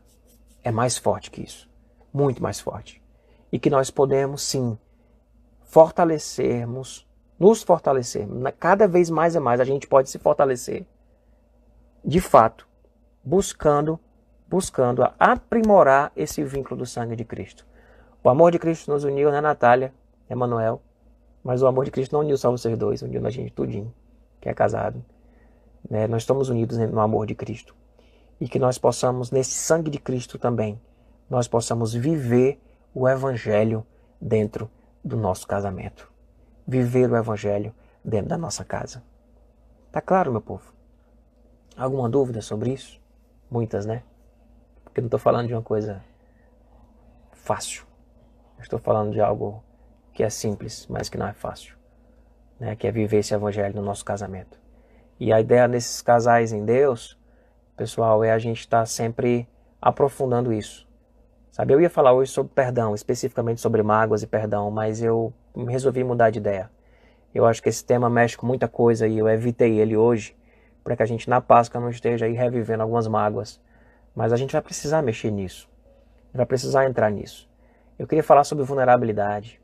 [0.63, 1.67] é mais forte que isso,
[2.13, 3.01] muito mais forte
[3.51, 4.77] e que nós podemos sim
[5.63, 8.53] fortalecermos, nos fortalecermos.
[8.59, 10.85] Cada vez mais e mais a gente pode se fortalecer,
[12.05, 12.67] de fato,
[13.23, 13.99] buscando,
[14.47, 17.70] buscando aprimorar esse vínculo do sangue de Cristo.
[18.23, 19.91] O amor de Cristo nos uniu, né, Natália,
[20.29, 20.79] Emanuel?
[21.43, 23.91] Mas o amor de Cristo não uniu só vocês dois, uniu a gente tudinho,
[24.39, 25.03] que é casado.
[25.89, 26.05] Né?
[26.05, 27.75] Nós estamos unidos no amor de Cristo.
[28.39, 30.79] E que nós possamos, nesse sangue de Cristo também,
[31.27, 32.59] nós possamos viver
[32.93, 33.83] o Evangelho
[34.19, 34.69] dentro
[35.03, 36.11] do nosso casamento.
[36.67, 37.73] Viver o Evangelho
[38.05, 39.03] dentro da nossa casa.
[39.91, 40.71] Tá claro, meu povo?
[41.75, 43.01] Alguma dúvida sobre isso?
[43.49, 44.03] Muitas, né?
[44.83, 46.03] Porque não estou falando de uma coisa
[47.31, 47.90] fácil.
[48.61, 49.63] Estou falando de algo
[50.13, 51.75] que é simples, mas que não é fácil.
[52.59, 52.75] Né?
[52.75, 54.59] Que é viver esse Evangelho no nosso casamento.
[55.19, 57.17] E a ideia desses casais em Deus,
[57.75, 59.47] pessoal, é a gente estar tá sempre
[59.81, 60.87] aprofundando isso.
[61.51, 65.33] Sabe, eu ia falar hoje sobre perdão, especificamente sobre mágoas e perdão, mas eu
[65.67, 66.71] resolvi mudar de ideia.
[67.35, 70.35] Eu acho que esse tema mexe com muita coisa e eu evitei ele hoje,
[70.83, 73.59] para que a gente na Páscoa não esteja aí revivendo algumas mágoas.
[74.15, 75.69] Mas a gente vai precisar mexer nisso.
[76.33, 77.50] Vai precisar entrar nisso.
[78.01, 79.61] Eu queria falar sobre vulnerabilidade.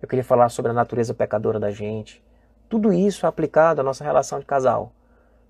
[0.00, 2.24] Eu queria falar sobre a natureza pecadora da gente.
[2.68, 4.92] Tudo isso aplicado à nossa relação de casal.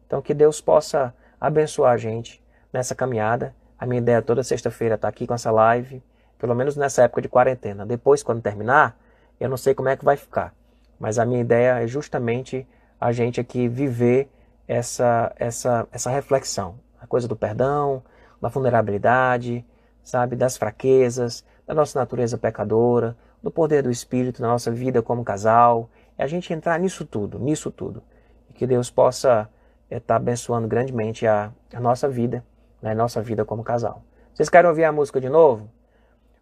[0.07, 2.42] Então que Deus possa abençoar a gente
[2.73, 6.01] nessa caminhada a minha ideia toda sexta-feira tá aqui com essa live,
[6.38, 7.85] pelo menos nessa época de quarentena.
[7.85, 8.97] Depois, quando terminar,
[9.40, 10.55] eu não sei como é que vai ficar.
[11.01, 12.64] Mas a minha ideia é justamente
[13.01, 14.31] a gente aqui viver
[14.68, 16.77] essa, essa, essa reflexão.
[17.01, 18.05] A coisa do perdão,
[18.40, 19.66] da vulnerabilidade,
[20.01, 25.25] sabe, das fraquezas, da nossa natureza pecadora, do poder do Espírito na nossa vida como
[25.25, 25.90] casal.
[26.16, 28.03] É a gente entrar nisso tudo, nisso tudo.
[28.48, 29.48] E que Deus possa
[29.85, 32.44] estar é, tá abençoando grandemente a, a nossa vida
[32.81, 34.03] na nossa vida como casal.
[34.35, 35.70] Vocês querem ouvir a música de novo?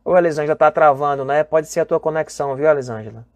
[0.03, 1.45] Ô, Elisângela, tá travando, né?
[1.45, 3.27] Pode ser a tua conexão, viu, Elisângela?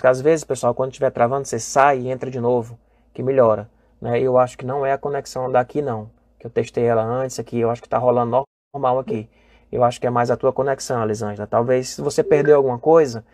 [0.00, 2.78] Que às vezes, pessoal, quando estiver travando, você sai e entra de novo,
[3.12, 3.70] que melhora.
[4.00, 4.20] Né?
[4.20, 7.58] Eu acho que não é a conexão daqui, não, que eu testei ela antes aqui,
[7.58, 8.42] eu acho que está rolando
[8.74, 9.28] normal aqui.
[9.72, 11.46] Eu acho que é mais a tua conexão, Elisângela.
[11.46, 13.24] Talvez se você perdeu alguma coisa,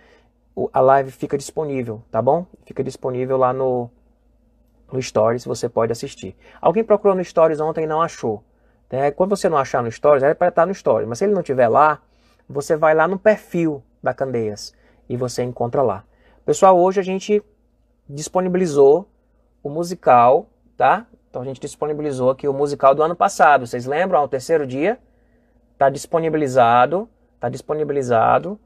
[0.73, 2.47] a live fica disponível, tá bom?
[2.65, 3.91] Fica disponível lá no,
[4.93, 6.37] no Stories, você pode assistir.
[6.61, 8.45] Alguém procurou no Stories ontem e não achou.
[8.89, 11.09] É, quando você não achar no Stories, é para estar no Stories.
[11.09, 12.01] Mas se ele não estiver lá,
[12.49, 14.73] você vai lá no perfil da Candeias
[15.09, 16.05] e você encontra lá.
[16.47, 17.43] Pessoal, hoje a gente
[18.09, 19.09] disponibilizou
[19.61, 20.47] o musical,
[20.77, 21.05] tá?
[21.29, 23.67] Então a gente disponibilizou aqui o musical do ano passado.
[23.67, 24.21] Vocês lembram?
[24.21, 24.99] Ao terceiro dia,
[25.79, 27.09] tá disponibilizado,
[27.41, 28.59] tá disponibilizado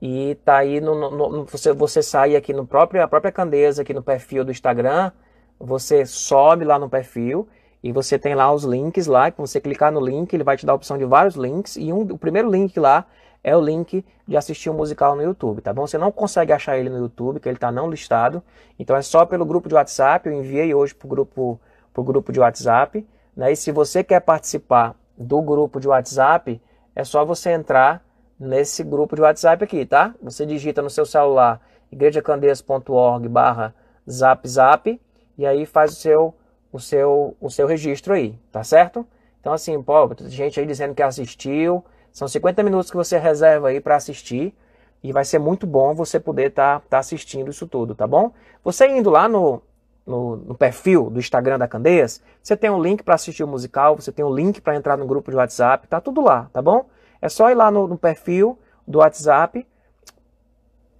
[0.00, 3.78] e tá aí no, no, no, você você sai aqui no próprio a própria Candeias
[3.78, 5.10] aqui no perfil do Instagram,
[5.58, 7.48] você sobe lá no perfil
[7.82, 10.64] e você tem lá os links lá, que você clicar no link, ele vai te
[10.64, 13.06] dar a opção de vários links e um, o primeiro link lá
[13.44, 15.86] é o link de assistir o um musical no YouTube, tá bom?
[15.86, 18.42] Você não consegue achar ele no YouTube, que ele está não listado.
[18.78, 20.28] Então é só pelo grupo de WhatsApp.
[20.28, 21.60] Eu enviei hoje para o grupo,
[21.92, 23.04] pro grupo de WhatsApp.
[23.36, 23.52] Né?
[23.52, 26.60] E se você quer participar do grupo de WhatsApp,
[26.94, 28.04] é só você entrar
[28.38, 30.14] nesse grupo de WhatsApp aqui, tá?
[30.22, 33.74] Você digita no seu celular igrejacandeias.org barra
[34.10, 35.00] zap zap
[35.38, 36.34] e aí faz o seu,
[36.72, 39.06] o, seu, o seu registro aí, tá certo?
[39.40, 43.80] Então assim, pô, gente aí dizendo que assistiu, são 50 minutos que você reserva aí
[43.80, 44.54] para assistir
[45.02, 48.32] e vai ser muito bom você poder estar tá, tá assistindo isso tudo, tá bom?
[48.64, 49.62] Você indo lá no,
[50.06, 53.96] no, no, perfil do Instagram da Candeias, você tem um link para assistir o musical,
[53.96, 56.88] você tem um link para entrar no grupo de WhatsApp, tá tudo lá, tá bom?
[57.20, 59.66] É só ir lá no, no perfil do WhatsApp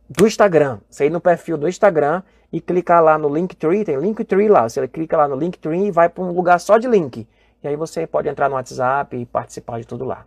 [0.09, 0.79] do Instagram.
[0.89, 4.69] Você ir no perfil do Instagram e clicar lá no Linktree, tem Linktree lá.
[4.69, 7.27] Você clica lá no Linktree e vai para um lugar só de link.
[7.63, 10.27] E aí você pode entrar no WhatsApp e participar de tudo lá.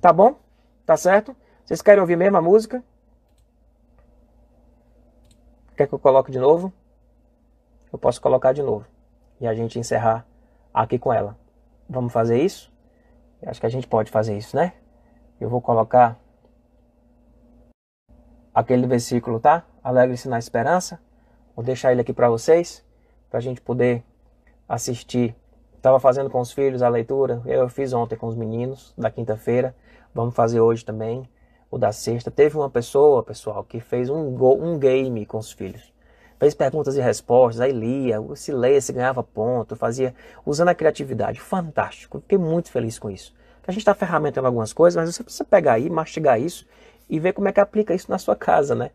[0.00, 0.38] Tá bom?
[0.84, 1.36] Tá certo?
[1.64, 2.82] Vocês querem ouvir mesmo a música?
[5.76, 6.72] Quer que eu coloque de novo?
[7.96, 8.84] Eu posso colocar de novo.
[9.40, 10.26] E a gente encerrar
[10.72, 11.34] aqui com ela.
[11.88, 12.70] Vamos fazer isso?
[13.46, 14.74] Acho que a gente pode fazer isso, né?
[15.40, 16.20] Eu vou colocar
[18.54, 19.64] aquele versículo, tá?
[19.82, 21.00] Alegre-se na esperança.
[21.54, 22.84] Vou deixar ele aqui para vocês,
[23.30, 24.04] para a gente poder
[24.68, 25.34] assistir.
[25.74, 27.40] Estava fazendo com os filhos a leitura.
[27.46, 29.74] Eu fiz ontem com os meninos da quinta-feira.
[30.14, 31.26] Vamos fazer hoje também
[31.70, 32.30] o da sexta.
[32.30, 35.95] Teve uma pessoa, pessoal, que fez um, um game com os filhos.
[36.38, 41.40] Fez perguntas e respostas, aí lia, se leia, se ganhava ponto, fazia, usando a criatividade.
[41.40, 42.20] Fantástico.
[42.20, 43.34] Fiquei muito feliz com isso.
[43.66, 46.66] A gente está ferramentando algumas coisas, mas você precisa pegar aí, mastigar isso
[47.08, 48.90] e ver como é que aplica isso na sua casa, né?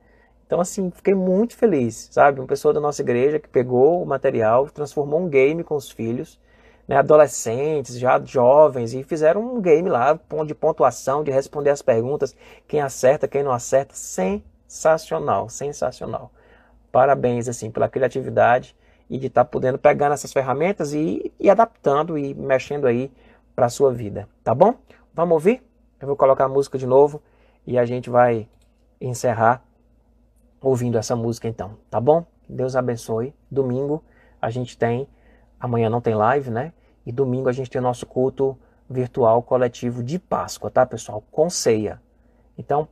[0.45, 2.39] Então, assim, fiquei muito feliz, sabe?
[2.39, 6.39] Uma pessoa da nossa igreja que pegou o material, transformou um game com os filhos
[6.91, 12.35] né, adolescentes, já jovens, e fizeram um game lá de pontuação, de responder as perguntas,
[12.67, 13.93] quem acerta, quem não acerta.
[13.95, 16.31] Sensacional, sensacional.
[16.91, 18.75] Parabéns, assim, pela criatividade
[19.09, 23.11] e de estar tá podendo pegar nessas ferramentas e, e adaptando e mexendo aí
[23.55, 24.75] para a sua vida, tá bom?
[25.13, 25.61] Vamos ouvir?
[25.99, 27.21] Eu vou colocar a música de novo
[27.65, 28.47] e a gente vai
[28.99, 29.63] encerrar
[30.61, 32.25] ouvindo essa música então, tá bom?
[32.47, 33.33] Deus abençoe.
[33.49, 34.03] Domingo
[34.41, 35.07] a gente tem
[35.61, 36.73] Amanhã não tem live, né?
[37.05, 38.57] E domingo a gente tem o nosso culto
[38.89, 41.23] virtual coletivo de Páscoa, tá, pessoal?
[41.31, 42.01] Com ceia.
[42.57, 42.87] Então,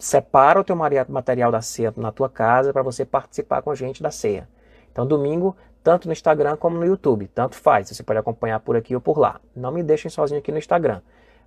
[0.00, 4.02] separa o teu material da ceia na tua casa para você participar com a gente
[4.02, 4.48] da ceia.
[4.90, 7.88] Então, domingo, tanto no Instagram como no YouTube, tanto faz.
[7.88, 9.40] Você pode acompanhar por aqui ou por lá.
[9.54, 11.02] Não me deixem sozinho aqui no Instagram,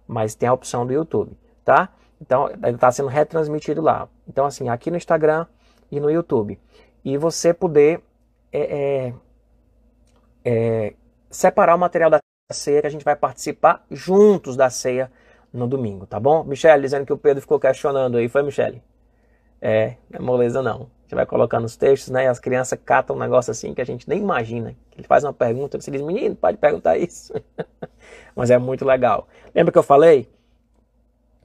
[0.08, 1.36] mas tem a opção do YouTube,
[1.66, 1.90] tá?
[2.22, 4.08] Então, ele está sendo retransmitido lá.
[4.28, 5.48] Então, assim, aqui no Instagram
[5.92, 6.60] e no YouTube.
[7.04, 8.02] E você poder
[8.52, 9.14] é, é,
[10.46, 10.94] é,
[11.30, 12.20] separar o material da
[12.52, 15.12] ceia que a gente vai participar juntos da ceia
[15.54, 16.44] no domingo, tá bom?
[16.44, 18.82] Michele, dizendo que o Pedro ficou questionando aí, foi, Michele?
[19.62, 20.74] É, não é moleza não.
[20.74, 22.26] A gente vai colocando os textos, né?
[22.26, 24.76] E as crianças catam um negócio assim que a gente nem imagina.
[24.98, 27.34] Ele faz uma pergunta, você diz, menino, pode perguntar isso.
[28.36, 29.28] Mas é muito legal.
[29.54, 30.28] Lembra que eu falei?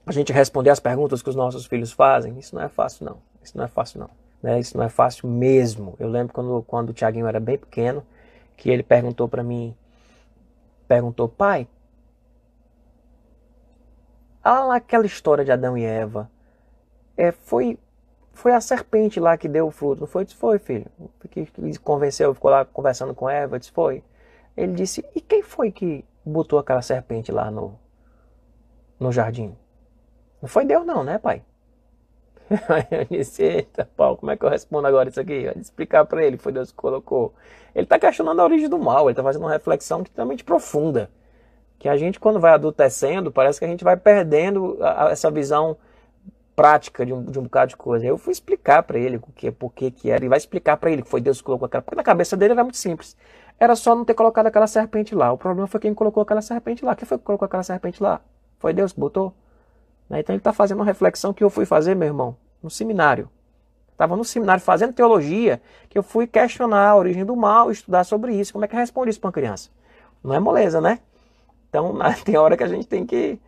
[0.04, 2.38] A gente responder as perguntas que os nossos filhos fazem?
[2.38, 3.18] Isso não é fácil, não.
[3.42, 4.10] Isso não é fácil, não.
[4.42, 4.58] Né?
[4.58, 5.94] Isso não é fácil mesmo.
[6.00, 8.02] Eu lembro quando, quando o Tiaguinho era bem pequeno,
[8.56, 9.76] que ele perguntou para mim,
[10.88, 11.68] perguntou, pai,
[14.48, 16.30] ah, aquela história de Adão e Eva,
[17.16, 17.78] é, foi,
[18.32, 20.22] foi a serpente lá que deu o fruto, não foi?
[20.22, 20.86] Eu disse, foi, filho.
[21.30, 24.02] Que, que convenceu, ficou lá conversando com Eva, eu disse, foi.
[24.56, 27.78] Ele disse, e quem foi que botou aquela serpente lá no,
[28.98, 29.54] no jardim?
[30.40, 31.42] Não foi Deus não, né, pai?
[32.90, 35.42] Eu disse, eita, Paulo, como é que eu respondo agora isso aqui?
[35.42, 37.34] Eu explicar para ele, foi Deus que colocou.
[37.74, 41.10] Ele está questionando a origem do mal, ele está fazendo uma reflexão totalmente profunda.
[41.78, 45.76] Que a gente, quando vai adultecendo, parece que a gente vai perdendo a, essa visão
[46.56, 48.04] prática de um, de um bocado de coisa.
[48.04, 50.90] Eu fui explicar para ele o que, por que que era, e vai explicar para
[50.90, 51.82] ele que foi Deus que colocou aquela.
[51.82, 53.16] Porque na cabeça dele era muito simples.
[53.60, 55.32] Era só não ter colocado aquela serpente lá.
[55.32, 56.96] O problema foi quem colocou aquela serpente lá.
[56.96, 58.20] Quem foi que colocou aquela serpente lá?
[58.58, 59.32] Foi Deus que botou?
[60.08, 60.20] Né?
[60.20, 63.30] Então ele está fazendo uma reflexão que eu fui fazer, meu irmão, no seminário.
[63.92, 68.32] Estava no seminário fazendo teologia, que eu fui questionar a origem do mal, estudar sobre
[68.32, 68.52] isso.
[68.52, 69.70] Como é que responde isso para uma criança?
[70.22, 71.00] Não é moleza, né?
[71.68, 73.38] Então tem hora que a gente tem que,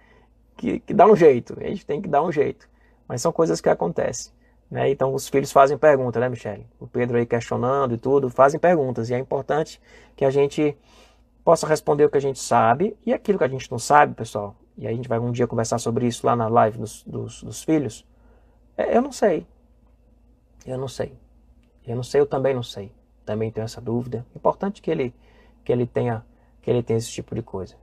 [0.56, 1.56] que, que dar um jeito.
[1.58, 2.68] A gente tem que dar um jeito.
[3.08, 4.32] Mas são coisas que acontecem.
[4.70, 4.90] Né?
[4.90, 6.66] Então os filhos fazem perguntas, né, Michele?
[6.78, 9.10] O Pedro aí questionando e tudo, fazem perguntas.
[9.10, 9.80] E é importante
[10.14, 10.76] que a gente
[11.44, 14.54] possa responder o que a gente sabe e aquilo que a gente não sabe, pessoal.
[14.78, 17.42] E aí a gente vai um dia conversar sobre isso lá na live dos, dos,
[17.42, 18.06] dos filhos.
[18.76, 19.46] É, eu não sei.
[20.64, 21.12] Eu não sei.
[21.86, 22.92] Eu não sei, eu também não sei.
[23.24, 24.24] Também tenho essa dúvida.
[24.34, 25.14] Importante que ele
[25.64, 26.24] que ele tenha
[26.62, 27.76] que ele tenha esse tipo de coisa.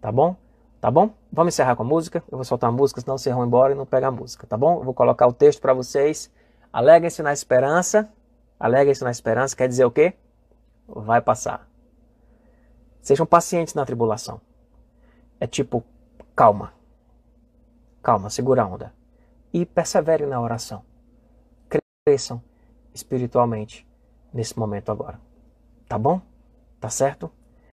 [0.00, 0.36] Tá bom?
[0.80, 1.14] Tá bom?
[1.32, 2.22] Vamos encerrar com a música.
[2.30, 4.56] Eu vou soltar a música, senão vocês vão embora e não pega a música, tá
[4.56, 4.78] bom?
[4.78, 6.30] Eu vou colocar o texto para vocês.
[6.72, 8.08] Alegrem-se na esperança.
[8.58, 10.14] Alegrem-se na esperança quer dizer o quê?
[10.86, 11.68] Vai passar.
[13.00, 14.40] Sejam pacientes na tribulação.
[15.40, 15.84] É tipo,
[16.34, 16.72] calma.
[18.02, 18.92] Calma, segura a onda.
[19.52, 20.82] E perseverem na oração
[22.08, 22.42] cresçam
[22.94, 23.86] espiritualmente
[24.32, 25.20] nesse momento agora.
[25.86, 26.22] Tá bom?
[26.80, 27.30] Tá certo?